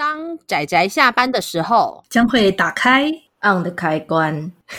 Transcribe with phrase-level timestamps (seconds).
[0.00, 3.12] 当仔仔下班的时候，将会打开
[3.42, 4.50] on 的开关。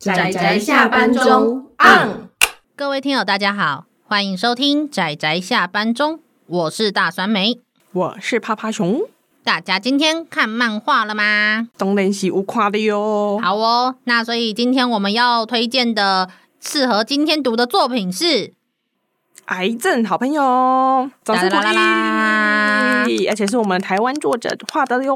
[0.00, 2.28] 仔仔下班中 on。
[2.74, 6.18] 各位听友，大家好，欢迎收听仔仔下班中，
[6.48, 7.60] 我是大酸梅，
[7.92, 9.02] 我是趴趴熊。
[9.44, 11.68] 大家今天看漫画了吗？
[11.76, 13.38] 当然是有看的哟。
[13.40, 16.28] 好哦，那所以今天我们要推荐的
[16.60, 18.54] 适合今天读的作品是。
[19.52, 20.40] 癌症好朋友，
[21.22, 23.28] 掌声鼓励！
[23.28, 25.14] 而且是我们台湾作者画的哟。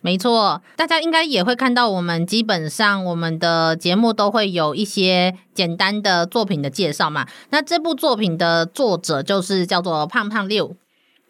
[0.00, 7.26] 没错，大家应该也会看到，我们基本上我们的节目都会有一些简单的作品的介绍嘛。
[7.50, 10.74] 那这部作品的作者就是叫做胖胖六。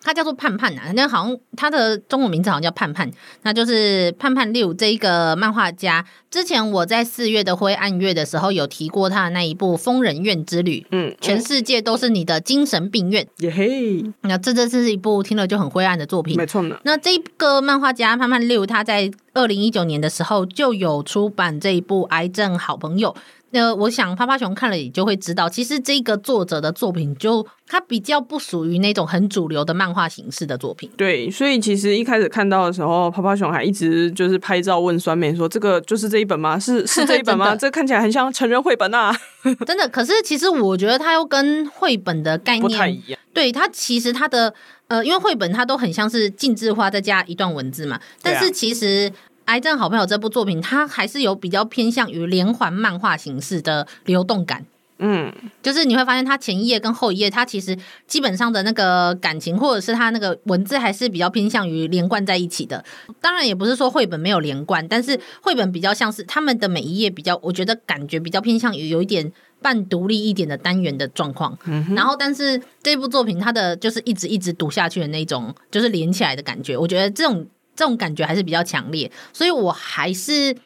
[0.05, 3.11] 他叫做盼盼啊，那好像他的中文名字好像叫盼盼，
[3.43, 6.05] 那就是盼盼六这一个漫画家。
[6.31, 14.05] 之前我在四月的灰暗月的时候有提过他的那一部《疯人院之旅》，嗯，全世界都是你的精神病院，耶嘿。
[14.21, 16.77] 那这这是一部听了就很灰暗的作品，没错呢。
[16.83, 23.11] 那这个漫画家盼盼六，他在二零一九年的时候就有出版这一部《癌症好朋友》。
[23.55, 30.91] 呃，我想趴趴熊看了也就会知道，其实这个作者的作品就它比较不属于那种很主流的漫画形式的作品。
[30.97, 36.59] 对，所以其实一开始看到的时候，趴趴熊还一直就是拍照问酸梅说：“这个就是这一本吗？
[36.59, 37.55] 是是这一本吗？
[37.57, 39.17] 这看起来很像成人绘本啊！”
[39.65, 43.21] 真的，可是其实我觉得它又跟绘本的概念不太一样。
[43.33, 44.53] 对，它其实它的
[44.89, 49.13] 呃，因为绘本它都很像是静置画再加一段文字嘛，但是其实。
[49.47, 54.65] 癌症好朋友这部作品，它还是有比较偏向于连环漫画形式的流动感。
[54.99, 62.83] 嗯，就是你会发现，它前一页跟后一页，它其实基本上的那个感情，或者是它那个文字，还是比较偏向于连贯在一起的。
[63.21, 71.59] 当然，也不是说绘本没有连贯，但是绘本比较像是他们的每一页比较，我觉得感觉比较偏向于有一点半独立一点的单元的状况。
[71.67, 77.47] 嗯，然后，但是这部作品它的就是一直一直读下去的那种，就是连起来的感觉，我觉得这种。
[77.75, 80.57] 这种感觉还是比较强烈，所以我还是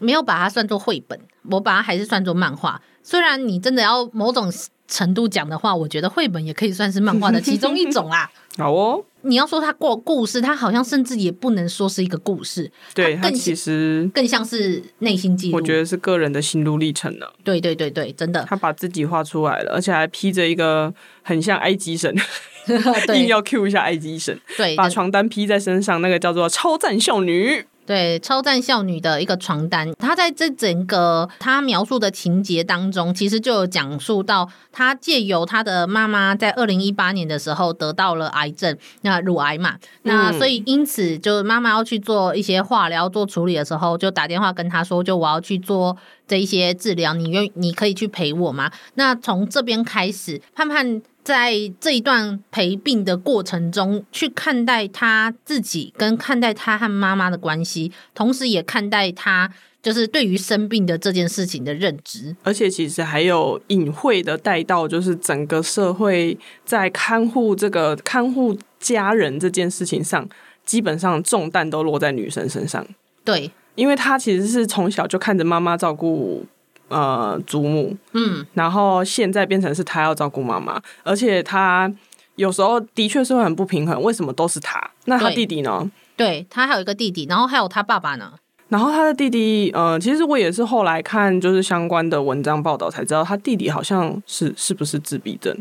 [0.00, 1.18] 没有把它算作绘本，
[1.50, 2.80] 我把它还是算作漫画。
[3.02, 4.52] 虽然你真的要某种
[4.88, 8.30] 程度讲的话，我觉得绘本也可以算是漫画的其中一种啦。
[8.56, 15.56] 好哦，你要说它过故事，它好像甚至也不能说是一个故事，对，它，它其实更像是内心记录。
[15.56, 17.34] 我觉得是个人的心路历程了。
[17.42, 20.92] 对对对对，真的，他把自己画出来了，而且还披着一个
[21.22, 22.14] 很像埃及神。
[23.06, 29.92] 对硬要 cue 一下埃及神，对，把床单披在身上，那个叫做超赞少女，对，超赞少女的一个床单。
[29.98, 45.96] 她在这整个她描述的情节当中，其实就有讲述到，她借由她的妈妈在二零一八年的时候得到了癌症，那乳癌嘛，那所以因此就妈妈要去做一些化疗做处理的时候，就打电话跟她说，就我要去做
[46.26, 48.70] 这一些治疗，你愿你可以去陪我吗？
[48.94, 51.02] 那从这边开始，盼盼。
[51.24, 59.50] 在这一段陪病的过程中，去看待他自己，跟看待他和妈妈的关系，同时也看待他
[59.82, 62.36] 就是对于生病的这件事情的认知。
[62.42, 70.28] 而且其实还有隐晦的带到，就是整个社会在看护这个看护家人这件事情上，
[70.66, 72.86] 基本上重担都落在女生身上。
[73.24, 76.44] 对，因为他其实是从小就看着妈妈照顾。
[76.88, 81.90] 呃，祖母，嗯，然后现在变成是他要照顾妈妈，而且他
[82.36, 84.90] 有时候的确是会很不平衡，为什么都是他？
[85.06, 85.90] 那他弟弟呢？
[86.16, 88.34] 对，对，他还有一个弟弟，然后还有他爸爸呢。
[88.68, 95.56] 然后他的弟弟，呃，其实我也是后来看就是相关的文章报道才知道，他弟弟好像是是不是自闭症？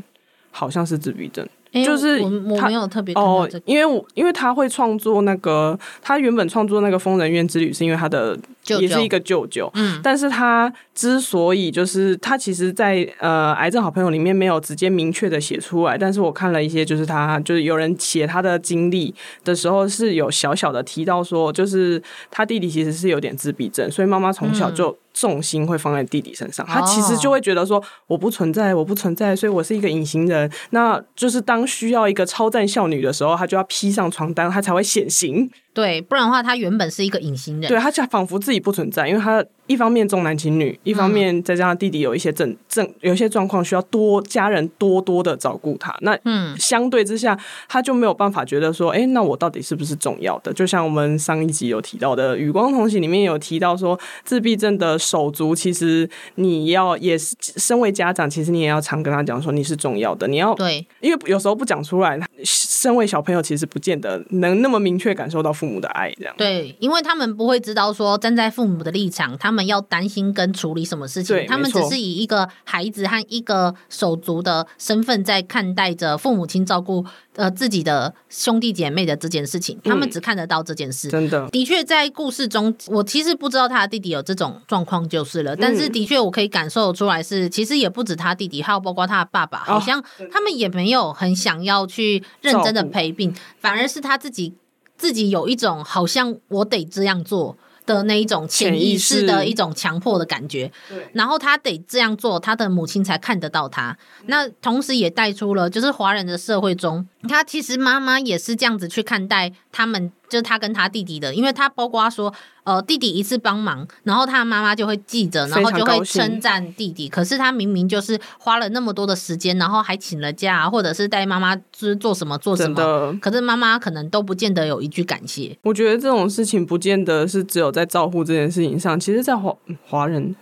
[0.52, 1.48] 好像是自闭症。
[1.74, 8.38] 就是我我没有特别看到这个，哦，因为我因为他会创作那个，他原本创作那个《疯人院之旅》是因为他的
[8.80, 19.14] 也是一个舅舅，嗯，但是他之所以就是他其实在，在呃癌症好朋友里面没有直接明确的写出来，但是我看了一些，就是他就是有人写他的经历
[19.44, 24.90] 的时候是有小小的提到说，就是他弟弟其实是有点自闭症，所以妈妈从小就。
[24.92, 30.52] 嗯重心会放在弟弟身上，他其实就会觉得说我不存在，我不存在，所以我是一个隐形人。
[30.72, 35.50] 那就是当需要一个超赞少女的时候，他就要披上床单，他才会显形。
[35.74, 37.68] 对，不然的话，他原本是一个隐形人。
[37.68, 45.92] 对，他就仿佛自己不存在，因为他一方面重男轻女，一方面再加上弟弟有一些症症，有一些状况需要多家人多多的照顾他。
[46.02, 47.36] 那嗯，相对之下，
[47.68, 50.54] 他就没有办法觉得说，哎、欸，那我到底是不是重要的？
[50.54, 60.28] 就像我们上一集有提到的《与光同行》里面有提到说，自闭症的手足，其实你要也是身为家长，其实你也要常跟他讲说你是重要的。
[60.28, 65.52] 你要对，因为有时候不讲出来，身为小朋友其实不见得能那么明确感受到。
[65.64, 66.36] 父母的爱这样。
[66.38, 77.06] 对，因为他们不会知道说站在父母的立场，他们要担心跟处理什么事情，他们只是以一个孩子和一个手足的身份在看待着父母亲照顾
[77.38, 81.08] 呃自己的兄弟姐妹的这件事情，他们只看得到这件事。
[81.08, 94.54] 嗯、真的，的确在故事中，我其实不知道他的弟弟有这种状况就是了，但是的确我可以感受出来是，其实也不止他弟弟，还有包括他的爸爸，好像他们也没有很想要去认真的陪病，反而是他自己。
[95.04, 100.72] 自己有一种好像我得这样做的那一种潜意识的一种强迫的感觉，
[101.12, 103.98] 然后他得这样做，他的母亲才看得到他。
[104.28, 110.10] 那同时也带出了，就是华人的社会中，他其实妈妈也是这样子去看待他们。
[110.30, 112.34] 就是他跟他弟弟的，因为他包括说，
[112.64, 117.10] 呃，弟弟一次帮忙，然后他妈妈就会记着，然后就会称赞弟弟。
[117.10, 125.58] 可是他明明就是花了那么多的时间，然后还请了假，或者是带妈妈就是做什么做什么，可是妈妈可能都不见得有一句感谢。
[125.64, 129.54] 我觉得这种事情不见得是只有在照顾这件事情上，其实在华
[129.86, 130.36] 华人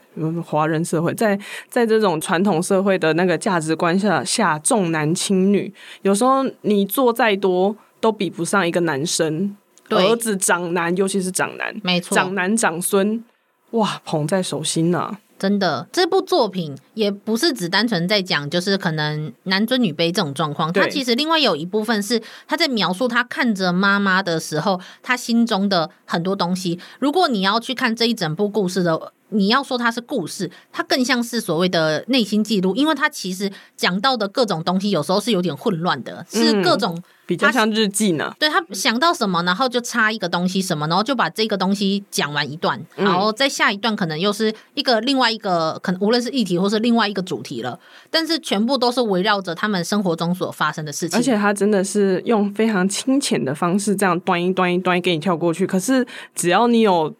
[0.46, 1.40] 华人社会，在
[1.70, 5.74] 在这种传统社会的那个价值观下下重男轻女，
[6.04, 9.56] 有时候你做再多都比不上一个男生。
[9.98, 13.24] 儿子长男，尤其是长男，没错，长男长孙，
[13.72, 15.20] 哇，捧在手心呐、啊！
[15.38, 20.72] 真的，这部作品也不是只单纯在讲，就是可能男尊女卑这种状况。
[20.72, 26.80] 他其实另外有一部分是他在描述他看着妈妈的时候，他心中的很多东西。
[27.00, 29.14] 如果你要去看这一整部故事的。
[29.32, 38.34] 你要说它是故事，它更像是所谓的内心记录，因为它其实讲到的各种东西，有时候是有点混乱的，嗯、是各种比较像日记呢。
[38.38, 47.80] 对，他想到什么，然后就插一个东西什么，然后就把这个东西讲完一段，然后再下一段可能又是一个另外一个，可能无论是议题或是另外一个主题了，
[48.10, 51.18] 但是全部都是围绕着他们生活中所发生的事情。
[51.18, 55.66] 而且他真的是用非常清浅的方式，这样端一端一端一给你跳过去。
[55.66, 56.06] 可是
[56.36, 57.14] 只要你有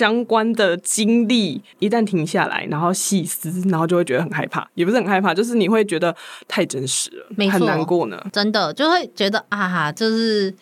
[0.00, 1.60] 相关的经历。
[1.78, 6.16] 一旦停下来，然后细思，然后就会觉得很害怕，也不是很害怕，就是你会觉得
[6.48, 8.18] 太真实了，没，很难过呢。
[8.32, 10.54] 真的就会觉得啊，就是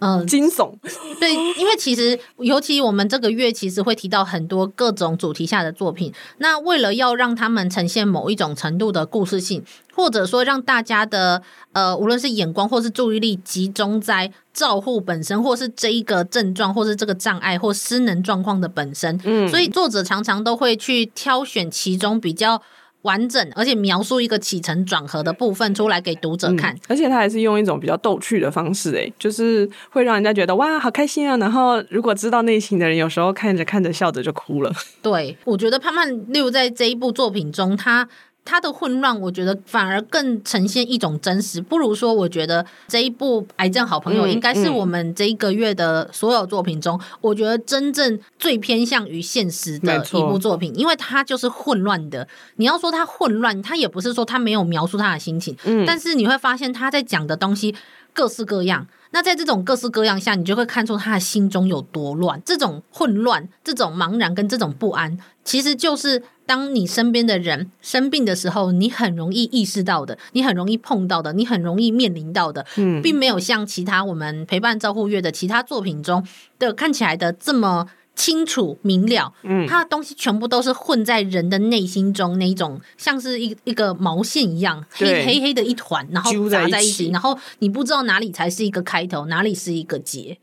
[0.00, 0.74] 嗯，惊悚。
[1.20, 9.64] 对，因为其实尤其我们这个月其实会提到很多各种主题下的作品，那为了要让他们呈现某一种程度的故事性。
[9.98, 11.42] 或者说，让大家的
[11.72, 19.20] 呃，无论是眼光或是注意力集中在照护本身，或是这一个症状，或是这个障碍或失能状况的本身。
[19.24, 22.62] 嗯，所以作者常常都会去挑选其中比较
[23.02, 26.74] 完整，而且描述一个起承转合的部分出来给读者看。
[26.74, 31.36] 嗯，而且他还是用一种比较逗趣的方式，诶，就是会让人家觉得哇，好开心啊！
[31.36, 34.72] 然后如果知道内心的人，有时候看着看着笑着就哭了。
[35.00, 38.08] 对，我觉得潘曼六在这一部作品中，他。
[38.48, 41.60] 他的混乱，我觉得反而更呈现一种真实。
[41.60, 52.26] 不如说，我觉得这一部《癌症好朋友》应该是我们这一个月的所有作品中，嗯嗯、我觉得真正最偏向于现实的一部作品，因为它就是混乱的。
[52.56, 57.74] 你要说它混乱，它也不是说它没有描述他的心情，嗯，但是你会发现他在讲的东西
[58.18, 58.84] 各式各样。
[59.10, 62.42] 那在这种各式各样下，你就会看出他的心中有多乱。
[62.44, 66.24] 这种混乱、这种茫然跟这种不安，其实就是。
[66.48, 76.26] 当你身边的人生病的时候，你很容易意识到的，你很容易碰到的，你很容易面临到的，嗯，并没有像其他我们陪伴照护月的其他作品中
[76.58, 77.86] 的看起来的这么
[78.18, 79.32] 清楚明了。
[79.44, 90.36] 嗯，他的东西全部都是混在人的内心中，那一种像是一一个毛线一样，黑黑黑的一团，然后杂在一起，然后你不知道哪里才是一个开头，哪里是一个结。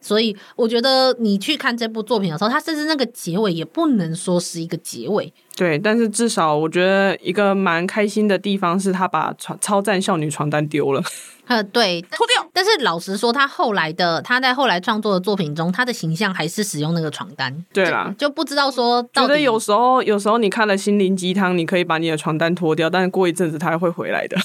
[0.00, 5.30] 所以我觉得你去看这部作品的时候，它甚至那个结尾也不能说是一个结尾。
[5.60, 11.02] 对，但是至少我觉得一个蛮开心的地方是他把超超赞少女床单丢了。
[11.48, 12.48] 呃，对，脱掉。
[12.52, 17.52] 但是老实说，他后来的他在后来创作的作品中，他的形象还是使用那个床单。
[17.72, 24.38] 对啦，就不知道说到底，觉得有时候有时候你看了心灵鸡汤，你可以把你的床单脱掉，但是过一阵子他还会回来的。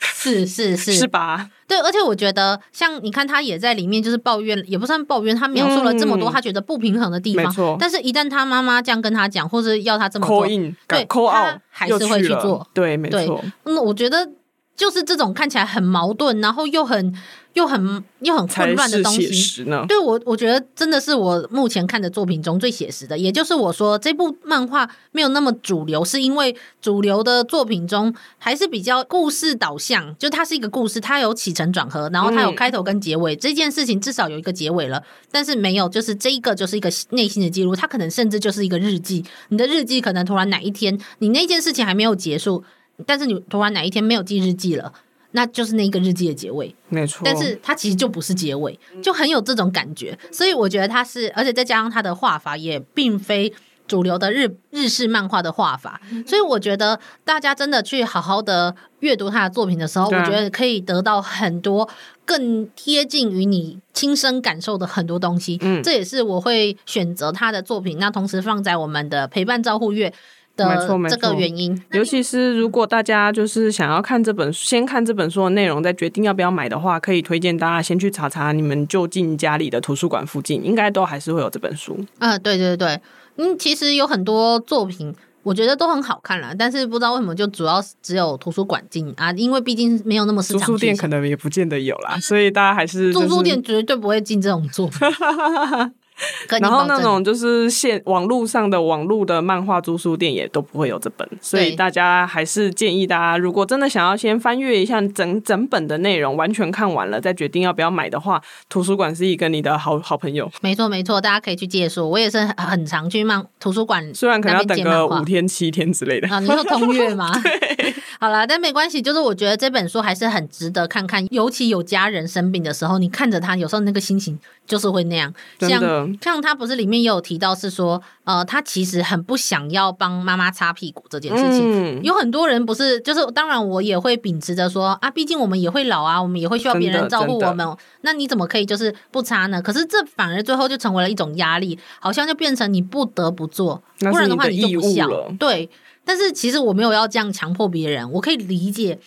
[0.00, 1.50] 是 是是，是吧？
[1.68, 7.44] 对，而且我觉得像你看，他也在里面就是抱怨，也不算抱怨，他描述了这么多他觉得不平衡的地方。
[7.44, 7.76] 嗯、没错。
[7.78, 10.46] 但是一旦他妈妈这样跟他讲，或者要他这么做，
[10.86, 12.66] 对，他还是会去做。
[12.72, 13.42] 对，没错。
[13.64, 14.28] 嗯，我觉得。
[14.76, 17.14] 就是这种看起来很矛盾，然后又很
[17.54, 19.64] 又很又很混乱的东西。
[19.88, 23.16] 对，我我觉得真的是我目前看的作品中最写实的。
[23.16, 33.34] 也就是我说这部漫画没有那么主流，是因为主流的作品中还是比较故事导向，就它是一个故事，它有起承转合，然后它有开头跟结尾。
[33.34, 39.24] 嗯、这件事情至少有一个结尾了，但是没有，就是这一个就是一个内心的记录，它可能甚至就是一个日记。
[39.48, 42.62] 你的日记可能突然哪一天，你那件事情还没有结束。
[43.04, 44.92] 但是你突然哪一天没有记日记了，
[45.32, 47.22] 那就是那个日记的结尾，没错。
[47.24, 50.18] 但是它其实就不是结尾，就很有这种感觉。
[50.32, 53.52] 所以我觉得它是，而且再加上它的画法也并非
[53.86, 61.88] 主流的日日式漫画的画法，所以我觉得大家真的去好好的阅读他的作品的时候，我觉得可以得到很多
[62.24, 65.56] 更贴近于你亲身感受的很多东西。
[65.60, 70.12] 嗯，这也是我会选择他的作品，那同时放在我们的陪伴照护月
[70.56, 71.80] 的这个原因。
[71.92, 81.98] 尤其是如果大家就是想要看这本书，先看这本书的内容，再决定要不要买的话，可以推荐大家先去查查你们就近家里的图书馆附近，应该都还是会有这本书。
[82.18, 82.98] 啊，对对对。
[83.36, 90.66] 嗯，其实有很多作品，我觉得都很好看啦，但是不知道为什么就主要只有图书馆进啊，因为毕竟没有那么市场。
[90.66, 93.28] 书店可能也不见得有啦， 所以大家还是、就是。
[93.28, 94.98] 住书店绝对不会进这种作品。
[96.60, 110.50] 然后那种就是线网络上的网络的漫画租书店也都不会有这本，所以大家还是建议大家，如果真的想要先翻阅一下整整本的内容，完全看完了再决定要不要买的话，图书馆是一个你的好好朋友。
[110.60, 116.40] 没错没错，大家可以去借书，我也是很常去漫图书馆，虽然可能要等个五天七天之类的啊。
[116.40, 117.30] 你说 通阅吗？
[117.42, 131.98] 对， 好啦，但没关系，就是我觉得这本书还是很值得看看，尤其有家人生病的时候，你看着他，有时候那个心情就是会那样，像像他不是里面也有提到是说，呃，他其实很不想要帮妈妈擦屁股这件事情。
[131.98, 137.66] 嗯、有很多人不是，就是当然我也会秉持着说啊，毕竟我们也会老啊，我们也会需要别人照顾我们。
[138.02, 139.60] 那你怎么可以就是不擦呢？
[139.62, 145.08] 可是这反而最后就成为了一种压力，好像就变成你不得不做，不然的话你就不孝。
[145.38, 145.68] 对，
[146.04, 148.98] 但是其实我没有要这样强迫别人，我可以理解。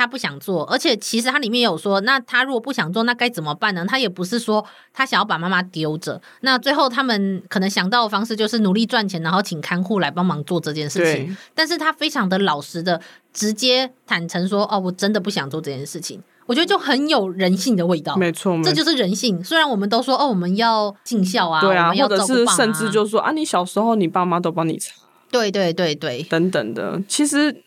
[0.00, 3.84] 他不想做，而且其实他里面有说，那他如果不想做，那该怎么办呢？
[3.86, 4.64] 他也不是说
[4.94, 6.20] 他想要把妈妈丢着。
[6.40, 11.36] 那最后他们可能想到的方式就是努力赚钱，然后请看护来帮忙做这件事情。
[11.54, 13.00] 但是他非常的老实的，
[13.32, 18.16] 直接坦诚说：“哦，我真的不想做这件事情。”我觉得就很有人性的味道。
[18.16, 19.44] 没错，这就是人性。
[19.44, 24.92] 虽然我们都说：“哦，我们要尽孝啊，对啊，或者是甚至就说啊，你小时候你爸妈都帮你擦，
[25.30, 27.62] 对对对对，等等的。”其实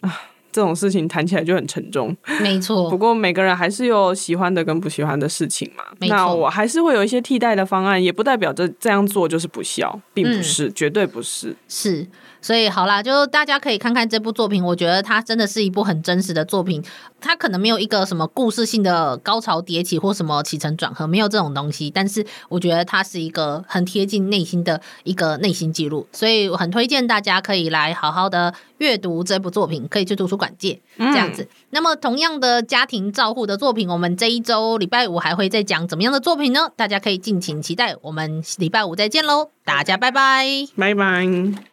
[0.53, 2.89] 这种事情谈起来就很沉重，没错。
[2.89, 5.83] 不过每个人还是有喜欢的跟不喜欢的事情嘛。
[6.07, 11.55] 那我还是会有一些替代的方案，也不代表这这样做就是不孝，并不是，嗯、绝对不是。
[11.67, 12.07] 是。
[12.39, 16.83] 所以好啦，就大家可以看看这部作品，我觉得它真的是一部很真实的作品。
[17.23, 21.89] 它可能没有一个什么故事性的高潮迭起或什么起承转合，没有这种东西。
[21.89, 31.43] 但是我觉得它是一个很贴近内心的一个内心记录，所以我很推荐大家可以来好好的阅读这部作品，可以去图书馆借这样子。
[31.43, 36.69] 嗯、那么同样的家庭照护的作品，我们这一周礼拜五还会再讲怎么样的作品呢？
[36.75, 37.95] 大家可以敬请期待。
[38.01, 41.72] 我们礼拜五再见喽，大家拜拜，拜拜。